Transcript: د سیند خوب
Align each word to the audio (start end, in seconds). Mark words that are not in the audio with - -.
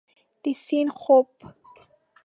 د 0.43 0.45
سیند 0.63 0.89
خوب 1.01 1.27